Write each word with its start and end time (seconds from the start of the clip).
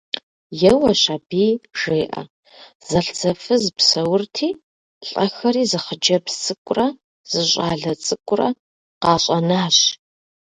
Еуэщ 0.71 1.03
аби, 1.15 1.45
жеӏэ: 1.79 2.21
зэлӏзэфыз 2.87 3.63
псэурти, 3.77 4.47
лӏэхэри 5.07 5.63
зы 5.69 5.79
хъыджэбз 5.83 6.33
цӏыкӏурэ 6.43 6.87
зы 7.29 7.41
щӏалэ 7.49 7.93
цӏыкӏурэ 8.05 8.49
къащӏэнащ. 9.01 9.77